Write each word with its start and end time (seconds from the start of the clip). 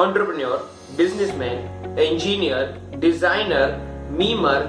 entrepreneur, 0.00 0.58
businessman, 0.98 1.58
engineer, 2.04 2.60
designer, 3.04 3.66
memer 4.18 4.62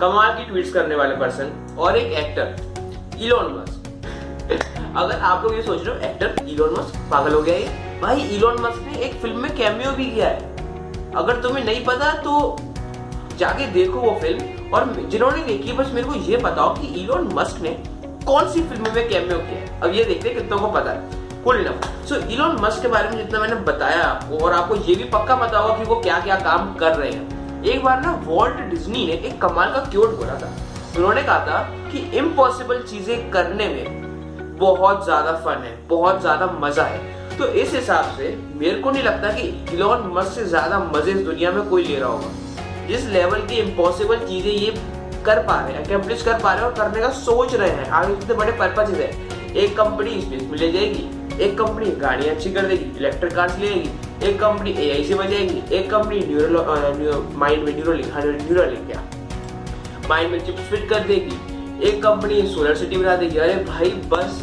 कमाल 0.00 0.32
की 0.38 0.44
tweets 0.44 0.72
करने 0.72 0.94
वाले 0.94 1.16
पर्सन 1.16 1.76
और 1.78 1.96
एक 1.96 2.12
एक्टर 2.18 3.20
इलोन 3.20 3.52
मस्क 3.52 4.96
अगर 4.96 5.14
आप 5.28 5.44
लोग 5.44 5.54
ये 5.56 5.62
सोच 5.62 5.86
रहे 5.86 5.94
हो 5.94 6.00
एक्टर 6.08 6.48
इलोन 6.48 6.72
मस्क 6.72 6.96
पागल 7.10 7.34
हो 7.34 7.42
गया 7.42 7.54
ये? 7.54 7.68
भाई 8.02 8.20
इलोन 8.36 8.60
मस्क 8.62 8.82
ने 8.86 8.98
एक 9.04 9.14
फ़िल्म 9.22 9.38
में 9.42 9.56
कैमियो 9.56 9.90
भी 9.92 10.10
किया 10.10 10.28
है। 10.28 11.12
अगर 11.16 11.40
तुम्हें 11.42 11.64
नहीं 11.64 11.84
पता 11.84 12.12
तो 12.22 12.34
जाके 13.38 13.66
देखो 13.72 14.00
वो 14.00 14.18
फ़िल्म 14.20 14.72
और 14.74 14.94
जिन्होंने 15.10 15.44
देखी 15.44 15.72
बस 15.72 15.92
मेरे 15.94 16.06
को 16.08 16.14
ये 16.30 16.36
बताओ 16.44 16.74
कि 16.76 16.86
इलोन 17.02 17.32
मस्क 17.34 17.60
ने 17.62 17.76
कौन 18.26 18.52
सी 18.52 18.62
फ़िल्म 18.62 18.94
में 18.94 19.08
कैमियो 19.08 19.38
किया 19.38 19.78
अब 19.80 19.94
ये 19.94 20.04
देखते 20.04 20.34
कितनों 20.34 20.58
को 20.58 20.70
पता 20.72 20.90
है। 20.90 21.23
कुल 21.44 21.56
इनफ 21.56 21.86
सो 22.08 22.16
इलोन 22.32 22.56
मस्क 22.60 22.82
के 22.82 22.88
बारे 22.88 23.08
में 23.08 23.16
जितना 23.16 23.40
मैंने 23.40 23.54
बताया 23.62 24.02
आपको, 24.02 24.36
और 24.36 24.52
आपको 24.52 24.76
ये 24.76 24.94
भी 24.94 25.04
पक्का 25.10 25.36
पता 25.36 25.58
होगा 25.58 25.74
कि 25.74 25.84
वो 25.84 25.96
क्या 26.00 26.18
क्या 26.20 26.36
काम 26.40 26.74
कर 26.74 26.96
रहे 26.96 27.10
हैं। 27.10 27.62
एक 27.64 27.82
बार 27.84 28.00
ना 28.00 28.12
वॉल्ट 28.24 28.60
डिज्नी 28.70 29.06
ने 29.06 29.12
एक 29.12 29.40
कमाल 29.40 29.72
का 29.72 29.80
क्योट 29.90 30.16
बोला 30.16 30.34
था। 30.34 30.50
उन्होंने 30.96 31.22
कहा 31.22 31.38
था 31.46 31.58
कि 31.90 31.98
इम्पॉसिबल 32.18 32.82
चीज़ें 32.82 33.30
करने 33.30 33.68
में 33.68 34.56
बहुत 34.58 35.04
ज़्यादा 35.04 35.32
फन 35.44 35.62
है, 35.62 35.76
बहुत 35.88 36.20
ज़्यादा 36.20 36.46
मज़ा 36.60 36.84
है। 36.84 37.38
तो 37.38 37.46
इस 37.54 37.74
हिसाब 37.74 38.16
से 38.16 38.36
मेरे 38.54 38.80
को 38.80 38.90
नहीं 38.90 39.02
लगता 39.02 39.32
कि 39.32 39.48
इलोन 39.72 40.10
मस्क 40.14 40.32
से 40.32 40.44
ज़्यादा 40.46 40.78
मज़े 40.86 41.12
इस 41.12 41.24
दुनिया 41.26 41.50
में 41.50 41.68
कोई 41.70 41.84
ले 41.84 41.98
रहा 41.98 42.08
होगा। 42.08 42.86
जिस 42.86 43.06
लेवल 43.08 43.40
की 43.40 43.56
इम्पॉसिबल 43.60 44.18
चीज़ें 44.18 44.50
ये 44.50 44.70
कर 45.26 45.42
पा 45.42 45.58
रहे 45.60 45.72
हैं 45.72 45.84
अकेम्प्लिश 45.84 46.22
कर 46.22 46.40
पा 46.40 46.52
रहे 46.52 46.62
हैं 46.62 46.70
और 46.70 46.74
करने 46.74 47.00
का 47.00 47.08
सोच 47.18 47.54
रहे 47.54 47.70
हैं। 47.70 47.88
आगे 47.90 48.14
कितने 48.16 48.34
बड़े 48.34 48.52
पर्पज 48.54 48.90
है। 48.92 49.10
एक 49.54 49.76
कंपनी 49.76 50.20
स्पेस 50.20 50.42
में 50.42 50.58
ले 50.58 50.70
जाएगी। 50.72 51.08
एक 51.40 51.56
कंपनी 51.58 51.90
गाड़ी 52.00 52.28
अच्छी 52.28 52.52
कर 52.52 52.66
देगी 52.66 52.96
इलेक्ट्रिक 52.96 53.32
कार्स 53.34 53.58
ले 53.58 53.68
लेगी, 53.68 53.90
एक 54.22 54.38
कंपनी 54.40 54.70
एआई 54.80 55.04
से 55.04 55.14
बजाएगी, 55.14 55.62
एक 55.76 55.90
कंपनी 55.90 56.18
माइंड 57.36 57.64
में 57.64 57.74
न्यूरो 57.74 57.92
न्यूरो 57.92 58.62
क्या? 58.86 59.02
माइंड 60.08 60.30
में 60.32 60.44
चिप्स 60.46 60.70
फिट 60.70 60.88
कर 60.88 61.04
देगी, 61.04 61.36
एक 61.88 62.02
कंपनी 62.02 62.42
सोलर 62.48 62.74
सिटी 62.74 62.96
बना 62.96 63.16
देगी। 63.16 63.38
अरे 63.38 63.54
भाई, 63.64 63.90
बस, 64.12 64.42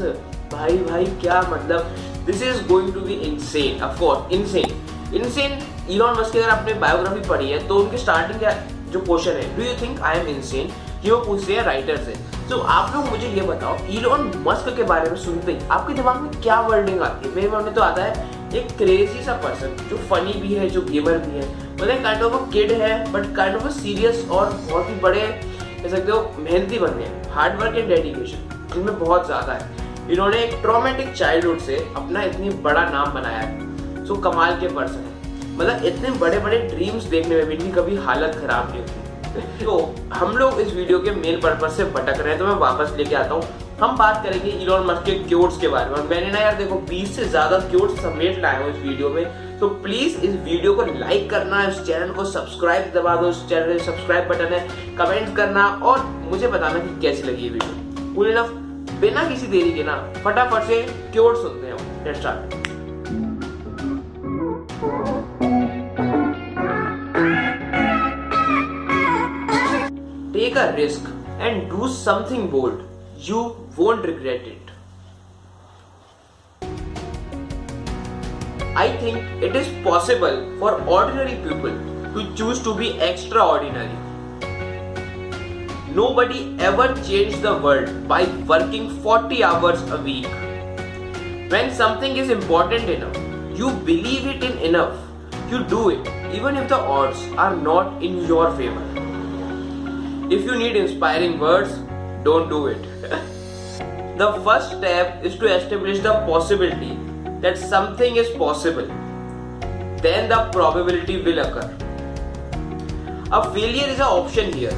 भाई 0.53 0.77
भाई, 0.79 1.05
क्या 1.21 1.41
मतलब? 1.51 1.95
This 2.25 2.41
is 2.43 2.61
going 2.67 2.93
to 2.93 2.99
be 2.99 3.13
insane 3.13 3.81
of 3.83 3.99
course 3.99 4.33
insane 4.33 5.15
insane 5.15 5.59
Elon 5.89 6.19
Musk 6.19 6.33
की 6.33 6.39
अगर 6.39 6.49
आपने 6.49 6.73
बायोग्राफी 6.81 7.27
पढ़ी 7.29 7.49
है 7.49 7.67
तो 7.67 7.75
उनकी 7.75 7.97
स्टार्टिंग 7.97 8.39
का 8.41 8.51
जो 8.91 8.99
क्वेश्चन 8.99 9.31
है 9.31 9.55
do 9.57 9.63
you 9.63 9.73
think 9.81 10.01
I 10.01 10.17
am 10.17 10.27
insane 10.27 10.71
कि 11.03 11.11
वो 11.11 11.17
पूछते 11.25 11.53
हैं 11.53 11.63
राइटर 11.63 11.97
से। 11.97 12.13
तो 12.51 12.57
आप 12.59 12.95
लोग 12.95 13.05
मुझे 13.09 13.27
ये 13.27 13.41
बताओ 13.41 13.75
इलोन 13.89 14.31
मस्क 14.45 14.65
के 14.77 14.83
बारे 14.83 15.09
में 15.09 15.17
सुनते 15.17 15.51
ही 15.51 15.67
आपके 15.71 15.93
दिमाग 15.93 16.15
में 16.21 16.31
क्या 16.41 16.59
वर्डिंग 16.61 17.01
आती 17.01 17.27
है? 17.27 17.35
मेरे 17.35 17.47
मन 17.49 17.63
में 17.63 17.73
तो 17.73 17.81
आता 17.81 18.03
है, 18.03 18.25
एक 18.55 18.71
क्रेजी 18.77 19.23
सा 19.23 19.33
पर्सन 19.43 19.75
जो 19.89 19.97
फनी 20.09 20.33
भी 20.41 20.53
है, 20.53 20.69
जो 20.69 20.81
गेमर 20.81 21.17
भी 21.17 21.37
है। 21.37 21.45
मतलब 21.73 22.03
काइंड 22.03 22.23
ऑफ़ 22.23 22.33
अ 22.33 22.49
किड 22.51 22.71
है 22.81 23.11
but 23.11 23.35
kind 23.35 23.55
of 23.55 23.65
a 23.65 23.69
serious 23.71 24.27
और 24.29 24.49
बहुत 24.69 24.89
ही 24.89 24.95
बड़े, 25.01 25.21
कह 25.21 25.89
सकते 25.89 26.11
हो, 26.11 26.19
मेहनती 26.39 26.79
बंदे 26.79 27.03
हैं। 27.03 27.31
हार्ड 27.33 27.59
वर्क 27.61 27.77
एंड 27.77 27.87
डेडिकेशन 27.89 28.67
जिनमें 28.73 28.99
बहुत 28.99 29.25
ज़्यादा 29.25 29.53
है। 29.53 30.09
इन्होंने 30.11 30.43
एक 30.43 30.59
ट्रोमेटिक 30.61 31.13
चाइल्डहुड 31.13 31.59
से 31.59 31.77
अपना 31.95 32.23
इतनी 32.23 32.49
बड़ा 32.63 32.83
नाम 32.89 33.13
बनाया 33.13 33.37
है। 33.37 34.05
सो 34.05 34.15
कमाल 34.27 34.59
के 34.59 34.75
पर्सन 34.75 34.99
है। 34.99 35.55
मतलब 35.57 35.85
इतने 35.85 36.11
बड़े 36.19 36.39
बड़े 36.39 36.59
ड्रीम्स 36.67 37.03
देखने 37.05 37.35
में 37.35 37.45
भी 37.45 37.53
इनकी 37.53 37.71
कभी 37.71 37.95
हालत 38.05 38.35
खराब 38.41 38.69
नहीं 38.69 38.81
होती। 38.81 39.00
तो 39.33 39.73
हम 40.13 40.35
लोग 40.37 40.59
इस 40.61 40.73
वीडियो 40.73 40.99
के 40.99 41.11
मेन 41.11 41.39
पर्पज 41.41 41.71
से 41.71 41.83
भटक 41.85 42.19
रहे 42.19 42.29
हैं 42.29 42.37
तो 42.39 42.45
मैं 42.45 42.55
वापस 42.59 42.93
लेके 42.97 43.15
आता 43.15 43.33
हूँ। 43.33 43.43
हम 43.79 43.95
बात 43.97 44.23
करेंगे 44.23 44.49
इलोन 44.51 44.85
मस्क 44.85 45.03
के 45.05 45.11
क्योट्स 45.19 45.57
के 45.57 45.67
बारे 45.67 45.89
में। 45.89 46.09
मैंने 46.09 46.31
ना 46.31 46.39
यार, 46.39 46.55
देखो 46.55 46.75
20 46.89 47.15
से 47.15 47.25
ज़्यादा 47.25 47.57
क्योट्स 47.59 48.01
समेट 48.01 48.41
लाए 48.41 48.61
हूँ 48.63 48.69
इस 48.69 48.81
वीडियो 48.83 49.09
में। 49.09 49.57
तो 49.59 49.67
प्लीज़ 49.83 50.17
इस 50.17 50.35
वीडियो 50.35 50.73
को 50.73 50.83
लाइक 50.99 51.29
करना, 51.29 51.63
इस 51.63 51.81
चैनल 51.85 52.11
को 52.11 52.25
सब्सक्राइब 52.25 52.91
दबा 52.95 53.15
दो, 53.15 53.29
इस 53.29 53.47
चैनल 53.49 53.79
सब्सक्राइब 53.79 54.27
बटन 54.29 54.53
है 54.53 54.67
कमेंट 54.97 55.35
करना, 55.35 55.67
और 55.83 56.03
मुझे 56.31 56.47
बताना 56.47 56.79
कि 56.79 56.99
कैसी 57.01 57.23
लगी 57.23 57.43
ये 57.43 57.49
वीडियो। 57.49 58.43
बिना 59.01 59.27
किसी 59.29 59.47
देरी 59.47 59.71
के 59.71 59.83
ना, 59.83 59.95
फटाफट 60.25 60.63
से 60.63 60.81
क्योट 61.11 61.37
सुनते 61.37 61.67
हैं। 61.67 61.77
Take 70.51 70.57
a 70.57 70.75
risk 70.75 71.05
and 71.39 71.69
do 71.69 71.87
something 71.87 72.49
bold. 72.49 72.81
You 73.17 73.55
won't 73.77 74.05
regret 74.05 74.41
it. 74.41 74.71
I 78.75 78.97
think 78.97 79.19
it 79.41 79.55
is 79.55 79.69
possible 79.81 80.41
for 80.59 80.73
ordinary 80.95 81.35
people 81.47 81.71
to 82.15 82.35
choose 82.35 82.61
to 82.63 82.75
be 82.75 82.99
extraordinary. 82.99 83.95
Nobody 85.95 86.57
ever 86.59 86.87
changed 87.01 87.41
the 87.41 87.57
world 87.57 88.05
by 88.09 88.25
working 88.45 88.89
40 89.01 89.43
hours 89.45 89.81
a 89.89 90.01
week. 90.01 90.27
When 91.49 91.73
something 91.73 92.17
is 92.17 92.29
important 92.29 92.89
enough, 92.89 93.15
you 93.57 93.71
believe 93.91 94.27
it 94.27 94.43
in 94.43 94.57
enough, 94.57 94.97
you 95.49 95.63
do 95.63 95.91
it, 95.91 96.05
even 96.33 96.57
if 96.57 96.67
the 96.67 96.75
odds 96.77 97.23
are 97.37 97.55
not 97.55 98.03
in 98.03 98.25
your 98.25 98.51
favor. 98.57 99.00
If 100.35 100.45
you 100.45 100.55
need 100.55 100.77
inspiring 100.77 101.39
words, 101.39 101.71
don't 102.23 102.47
do 102.47 102.67
it. 102.67 102.81
the 104.17 104.27
first 104.45 104.77
step 104.77 105.25
is 105.25 105.35
to 105.39 105.47
establish 105.53 105.99
the 105.99 106.13
possibility 106.25 106.97
that 107.41 107.57
something 107.57 108.15
is 108.15 108.29
possible. 108.37 108.87
Then 110.05 110.29
the 110.29 110.47
probability 110.53 111.21
will 111.21 111.39
occur. 111.39 111.67
A 113.33 113.53
failure 113.53 113.87
is 113.87 113.97
an 113.97 114.07
option 114.19 114.53
here. 114.53 114.77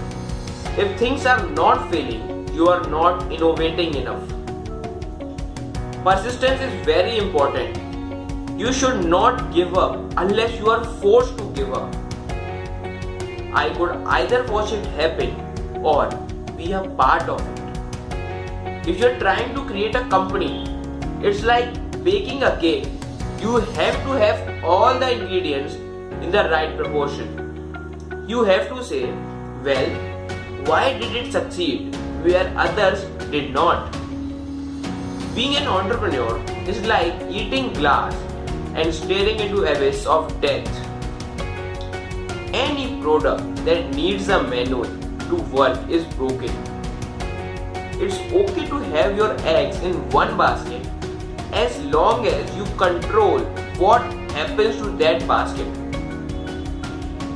If 0.75 0.97
things 0.97 1.27
are 1.27 1.47
not 1.49 1.87
failing, 1.91 2.47
you 2.51 2.67
are 2.69 2.81
not 2.89 3.31
innovating 3.31 3.93
enough. 3.93 4.27
Persistence 6.03 6.61
is 6.61 6.73
very 6.83 7.19
important. 7.19 7.77
You 8.59 8.73
should 8.73 9.05
not 9.05 9.53
give 9.53 9.77
up 9.77 9.99
unless 10.17 10.57
you 10.57 10.71
are 10.71 10.83
forced 10.83 11.37
to 11.37 11.43
give 11.53 11.71
up. 11.75 11.95
I 13.55 13.69
could 13.77 13.91
either 14.17 14.43
watch 14.51 14.71
it 14.73 14.83
happen 14.99 15.42
or 15.83 16.09
be 16.57 16.71
a 16.71 16.81
part 17.01 17.29
of 17.29 17.41
it. 17.41 18.87
If 18.87 18.99
you're 18.99 19.17
trying 19.19 19.53
to 19.55 19.65
create 19.65 19.95
a 19.95 20.07
company, 20.09 20.65
it's 21.21 21.43
like 21.43 21.71
baking 22.03 22.43
a 22.43 22.57
cake. 22.57 22.87
You 23.39 23.57
have 23.57 23.95
to 24.05 24.11
have 24.23 24.63
all 24.63 24.97
the 24.97 25.11
ingredients 25.11 25.75
in 25.75 26.31
the 26.31 26.43
right 26.49 26.75
proportion. 26.77 28.25
You 28.27 28.43
have 28.43 28.69
to 28.69 28.83
say, 28.83 29.11
well, 29.63 29.89
why 30.65 30.97
did 30.99 31.15
it 31.15 31.31
succeed 31.31 31.95
where 32.23 32.53
others 32.57 33.03
did 33.31 33.53
not? 33.53 33.91
Being 35.35 35.55
an 35.55 35.67
entrepreneur 35.67 36.41
is 36.67 36.85
like 36.85 37.13
eating 37.29 37.73
glass 37.73 38.15
and 38.75 38.93
staring 38.93 39.39
into 39.39 39.63
abyss 39.63 40.05
of 40.05 40.39
death. 40.41 40.67
Any 42.53 43.01
product 43.01 43.65
that 43.65 43.93
needs 43.93 44.29
a 44.29 44.43
manual 44.43 45.02
to 45.33 45.43
work 45.57 45.89
is 45.89 46.05
broken. 46.15 46.51
It's 48.05 48.17
okay 48.41 48.65
to 48.67 48.79
have 48.95 49.15
your 49.17 49.35
eggs 49.53 49.79
in 49.91 49.93
one 50.09 50.37
basket 50.37 50.85
as 51.51 51.79
long 51.95 52.27
as 52.27 52.55
you 52.57 52.65
control 52.81 53.39
what 53.85 54.01
happens 54.37 54.77
to 54.81 54.89
that 55.03 55.27
basket. 55.27 55.67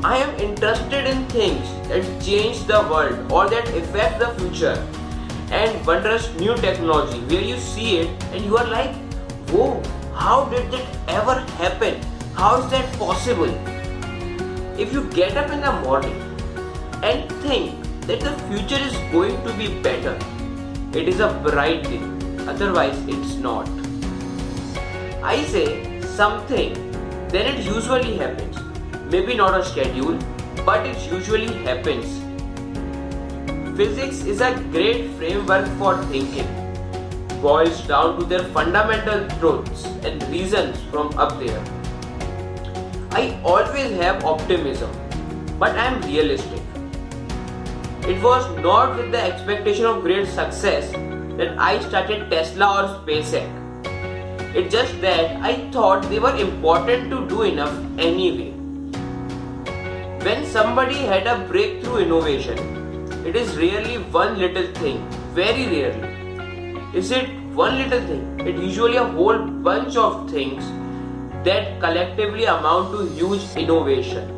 I 0.03 0.17
am 0.17 0.35
interested 0.47 1.07
in 1.11 1.25
things 1.29 1.71
that 1.87 2.05
change 2.21 2.63
the 2.71 2.81
world 2.91 3.31
or 3.31 3.49
that 3.49 3.67
affect 3.79 4.19
the 4.19 4.29
future 4.39 4.75
and 5.51 5.87
wondrous 5.87 6.27
new 6.35 6.55
technology 6.57 7.19
where 7.33 7.41
you 7.41 7.57
see 7.57 7.97
it 7.97 8.23
and 8.33 8.45
you 8.45 8.57
are 8.57 8.67
like, 8.67 8.93
whoa, 9.49 9.81
how 10.13 10.45
did 10.45 10.69
that 10.71 10.85
ever 11.07 11.39
happen? 11.63 11.99
How 12.35 12.61
is 12.61 12.69
that 12.71 12.93
possible? 12.99 13.53
If 14.85 14.93
you 14.93 15.09
get 15.11 15.37
up 15.37 15.51
in 15.51 15.61
the 15.61 15.71
morning 15.81 16.21
and 17.01 17.31
think 17.43 17.86
that 18.07 18.21
the 18.21 18.31
future 18.49 18.81
is 18.81 18.93
going 19.11 19.35
to 19.45 19.53
be 19.55 19.67
better. 19.81 20.17
It 20.97 21.09
is 21.09 21.19
a 21.19 21.27
bright 21.45 21.83
day, 21.83 21.99
otherwise, 22.47 22.97
it's 23.05 23.35
not. 23.35 23.67
I 25.21 25.43
say 25.43 26.01
something, 26.01 26.73
then 27.27 27.53
it 27.53 27.65
usually 27.65 28.15
happens. 28.15 28.57
Maybe 29.11 29.35
not 29.35 29.59
a 29.59 29.65
schedule, 29.65 30.17
but 30.65 30.85
it 30.85 31.11
usually 31.11 31.53
happens. 31.65 32.05
Physics 33.75 34.23
is 34.23 34.39
a 34.39 34.53
great 34.71 35.11
framework 35.17 35.67
for 35.77 35.97
thinking. 36.05 36.47
Boils 37.41 37.81
down 37.87 38.17
to 38.19 38.25
their 38.25 38.45
fundamental 38.59 39.27
truths 39.39 39.83
and 40.03 40.23
reasons 40.29 40.81
from 40.91 41.17
up 41.17 41.37
there. 41.39 41.61
I 43.11 43.37
always 43.43 43.91
have 43.99 44.23
optimism, 44.23 44.89
but 45.59 45.75
I 45.75 45.87
am 45.87 46.01
realistic. 46.03 46.66
It 48.07 48.23
was 48.23 48.45
not 48.63 48.95
with 48.95 49.11
the 49.11 49.21
expectation 49.21 49.85
of 49.85 50.01
great 50.01 50.27
success 50.29 50.91
that 51.37 51.57
I 51.59 51.77
started 51.81 52.29
Tesla 52.31 52.67
or 52.75 52.83
SpaceX. 52.99 54.55
It's 54.55 54.73
just 54.73 55.01
that 55.01 55.41
I 55.41 55.69
thought 55.71 56.03
they 56.03 56.17
were 56.17 56.33
important 56.33 57.11
to 57.11 57.27
do 57.27 57.41
enough 57.41 57.73
anyway. 57.99 58.51
When 60.23 60.45
somebody 60.45 60.95
had 60.95 61.27
a 61.27 61.45
breakthrough 61.49 61.97
innovation, 62.05 62.57
it 63.25 63.35
is 63.35 63.57
rarely 63.57 63.97
one 64.19 64.39
little 64.39 64.67
thing, 64.75 65.05
very 65.33 65.65
rarely. 65.65 66.79
Is 66.97 67.11
it 67.11 67.27
one 67.55 67.77
little 67.77 67.99
thing? 68.07 68.39
It's 68.39 68.61
usually 68.61 68.95
a 68.95 69.03
whole 69.03 69.37
bunch 69.37 69.97
of 69.97 70.31
things 70.31 70.63
that 71.43 71.81
collectively 71.81 72.45
amount 72.45 72.93
to 72.93 73.05
huge 73.15 73.43
innovation. 73.57 74.31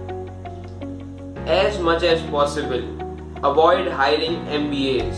As 1.45 1.79
much 1.79 2.01
as 2.01 2.23
possible, 2.31 3.08
avoid 3.43 3.87
hiring 3.87 4.37
MBAs. 4.47 5.15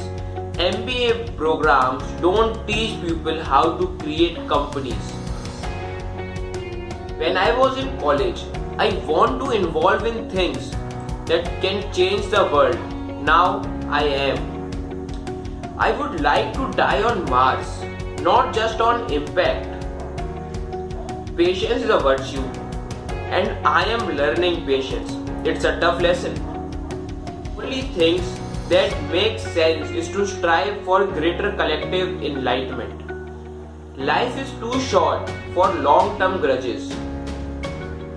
MBA 0.58 1.36
programs 1.36 2.04
don't 2.22 2.68
teach 2.68 3.02
people 3.02 3.42
how 3.44 3.78
to 3.78 3.88
create 3.98 4.36
companies. 4.48 5.12
When 7.18 7.36
I 7.36 7.58
was 7.58 7.80
in 7.80 7.98
college, 8.00 8.44
I 8.78 8.90
want 9.08 9.40
to 9.44 9.52
involve 9.52 10.06
in 10.06 10.30
things 10.30 10.70
that 11.26 11.50
can 11.62 11.92
change 11.94 12.28
the 12.28 12.44
world. 12.54 12.78
Now 13.24 13.64
I 13.90 14.04
am. 14.04 14.38
I 15.78 15.92
would 15.92 16.22
like 16.22 16.54
to 16.54 16.72
die 16.74 17.02
on 17.02 17.26
Mars, 17.26 17.82
not 18.22 18.54
just 18.54 18.80
on 18.82 19.12
impact. 19.12 19.68
Patience 21.36 21.84
is 21.84 21.90
a 21.90 21.98
virtue, 21.98 22.44
and 23.40 23.68
I 23.68 23.84
am 23.86 24.16
learning 24.16 24.66
patience. 24.68 25.18
It's 25.44 25.64
a 25.66 25.80
tough 25.80 26.02
lesson. 26.02 26.50
Only 27.57 27.81
things 27.81 28.39
that 28.69 28.94
make 29.12 29.39
sense 29.39 29.89
is 29.92 30.07
to 30.09 30.25
strive 30.25 30.83
for 30.83 31.06
greater 31.06 31.51
collective 31.51 32.24
enlightenment. 32.24 33.01
Life 33.98 34.38
is 34.38 34.51
too 34.62 34.80
short 34.80 35.30
for 35.53 35.68
long 35.88 36.18
term 36.18 36.39
grudges. 36.39 36.92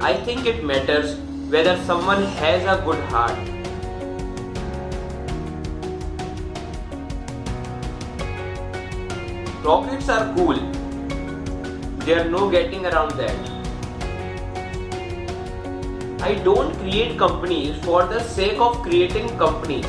I 0.01 0.15
think 0.15 0.47
it 0.47 0.65
matters 0.65 1.17
whether 1.51 1.77
someone 1.85 2.23
has 2.43 2.63
a 2.63 2.81
good 2.85 3.03
heart. 3.15 3.37
Rockets 9.65 10.09
are 10.09 10.33
cool. 10.37 10.57
There 12.07 12.31
no 12.31 12.49
getting 12.51 12.87
around 12.87 13.13
that. 13.13 13.54
I 16.25 16.35
don't 16.45 16.77
create 16.77 17.19
company 17.19 17.57
for 17.87 18.05
the 18.13 18.21
sake 18.27 18.61
of 18.61 18.77
creating 18.85 19.29
companies 19.41 19.87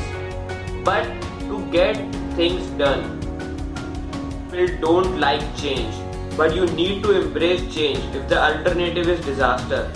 but 0.88 1.22
to 1.48 1.58
get 1.72 1.96
things 2.38 2.70
done 2.78 3.04
people 4.50 4.76
don't 4.80 5.18
like 5.20 5.42
change 5.60 6.36
but 6.38 6.56
you 6.56 6.64
need 6.74 7.02
to 7.02 7.12
embrace 7.12 7.60
change 7.74 8.16
if 8.16 8.26
the 8.30 8.32
alternative 8.40 9.10
is 9.10 9.24
disaster 9.26 9.92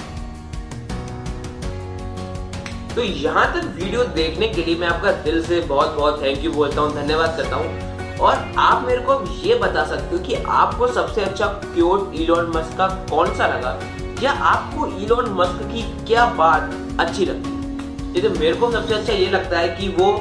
तो 2.94 3.02
यहाँ 3.02 3.46
तक 3.54 3.66
video 3.74 4.04
देखने 4.14 4.48
के 4.48 4.62
लिए 4.64 4.76
मैं 4.76 4.88
आपका 4.88 5.12
दिल 5.22 5.42
से 5.44 5.60
बहुत 5.60 5.94
बहुत 5.96 6.22
थैंक 6.22 6.44
यू 6.44 6.52
बोलता 6.52 6.80
हूँ, 6.80 6.94
धन्यवाद 6.94 7.36
करता 7.36 7.56
हूँ। 7.56 7.89
और 8.20 8.34
आप 8.58 8.84
मेरे 8.86 9.00
को 9.00 9.14
ये 9.42 9.54
बता 9.54 9.84
सकते 9.86 10.16
हो 10.16 10.22
कि 10.24 10.34
आपको 10.34 10.86
सबसे 10.88 11.20
अच्छा 11.22 11.46
क्योट 11.46 12.14
इलॉन 12.14 12.52
मस्क 12.56 12.76
का 12.78 12.86
कौन 13.10 13.34
सा 13.36 13.46
लगा? 13.46 13.78
या 14.22 14.30
आपको 14.30 14.86
इलॉन 14.98 15.30
मस्क 15.34 15.62
की 15.72 15.82
क्या 16.06 16.26
बात 16.34 16.98
अच्छी 17.00 17.24
लगती? 17.24 18.12
जैसे 18.12 18.28
मेरे 18.30 18.54
को 18.54 18.70
सबसे 18.72 18.94
अच्छा 18.94 19.12
ये 19.12 19.30
लगता 19.30 19.58
है 19.58 19.68
कि 19.76 19.88
वो 19.98 20.12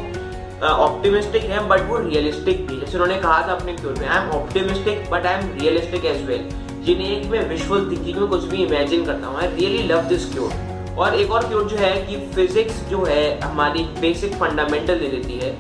ऑप्टिमिस्टिक 0.61 1.43
है 1.43 1.67
बट 1.67 1.81
वो 1.89 1.97
रियलिस्टिक 1.99 2.65
भी 2.67 2.79
जैसे 2.79 2.93
उन्होंने 2.93 3.19
कहा 3.21 3.41
था 3.47 3.53
अपने 3.53 3.73
क्योट 3.73 3.97
में 3.99 4.07
I 4.07 4.23
am 4.23 4.29
optimistic 4.31 5.09
but 5.11 5.25
I 5.25 5.33
am 5.35 5.51
realistic 5.59 6.05
as 6.05 6.25
well 6.25 6.49
ये 6.83 6.95
नहीं 6.95 7.07
है 7.07 7.21
कि 7.21 7.29
मैं 7.29 7.47
विजुअल 7.49 7.89
थिंकिंग 7.91 8.17
में 8.17 8.27
कुछ 8.27 8.43
भी 8.43 8.63
इमेजिन 8.63 9.05
करता 9.05 9.27
हूँ। 9.27 9.37
I 9.37 9.47
really 9.49 9.83
love 9.87 10.01
this 10.09 10.25
quote 10.33 10.97
और 10.99 11.15
एक 11.15 11.31
और 11.31 11.47
क्योट 11.47 11.67
जो 11.69 11.77
है 11.77 11.91
कि 12.05 12.17
फिजिक्स 12.35 12.81
जो 12.89 13.03
है, 13.05 13.39
हमारी 13.41 13.83
बेसिक 13.99 14.33
फंडामेंटल 14.35 14.99
दे 14.99 15.07
देती 15.07 15.39
है। 15.39 15.51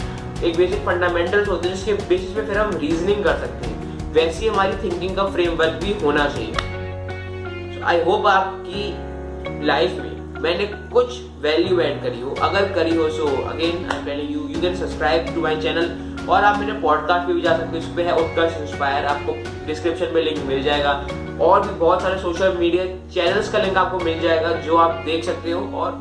एक 0.43 0.57
बेसिक 0.57 0.79
फंडामेंटल्स 0.79 1.47
होते 1.47 1.67
हैं 1.67 1.75
जिसके 1.75 1.93
बेसिस 2.09 2.29
पे 2.29 2.41
फिर 2.41 2.57
हम 2.57 2.75
रीजनिंग 2.77 3.23
कर 3.23 3.37
सकते 3.37 3.67
हैं। 3.67 4.13
वैसी 4.13 4.47
हमारी 4.47 4.73
थिंकिंग 4.83 5.15
का 5.15 5.25
फ्रेमवर्क 5.25 5.83
भी 5.83 5.93
होना 6.03 6.27
चाहिए। 6.29 7.81
आई 7.83 8.03
होप 8.03 8.27
आपकी 8.27 9.65
लाइफ 9.65 9.91
में 9.91 10.41
मैंने 10.41 10.65
कुछ 10.93 11.19
वैल्यू 11.41 11.79
ऐड 11.79 12.01
करी 12.03 12.21
हो। 12.21 12.35
अगर 12.41 12.71
करी 12.73 12.95
हो 12.95 13.09
so 13.09 13.25
again 13.49 13.89
I 13.91 14.03
telling 14.05 14.31
you 14.31 14.47
you 14.49 14.61
can 14.61 14.75
subscribe 14.75 15.33
to 15.35 15.41
my 15.41 15.61
channel 15.61 16.27
और 16.29 16.43
आप 16.43 16.59
मेरे 16.59 16.73
पॉडकास्ट 16.81 17.27
पे 17.27 17.33
भी 17.33 17.41
जा 17.41 17.57
सकते 17.57 17.71
हो। 17.71 17.77
इस 17.77 17.85
पे 17.95 18.03
है 18.03 18.15
उत्कर्ष 18.15 18.57
इंस्पायर 18.57 19.05
आपको 19.05 19.35
डिस्क्रिप्शन 19.67 20.13
में 20.13 20.21
लिंक 20.21 20.45
मिल 20.47 20.63
जाएगा। 20.63 20.93
और 21.41 21.67
भी 21.67 21.73
बहुत 21.79 22.01
सारे 22.01 22.19
सोशल 22.21 22.57
मीडिया 22.57 22.85
चैनल्स 23.13 23.51
का 23.51 23.59
लिंक 23.59 23.77
आपको 23.77 23.99
मिल 23.99 24.19
जाएगा, 24.21 24.51
जो 24.51 24.77
आप 24.77 25.03
देख 25.05 25.23
सकते 25.23 25.51
हो। 25.51 25.61
और 25.75 25.91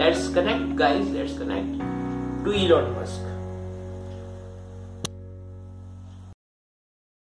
let's 0.00 0.34
connect 0.34 0.76
guys 0.78 1.10
let's 1.10 1.38
connect 1.38 1.89
to 2.44 2.52
Elon 2.52 2.94
Musk. 2.94 3.29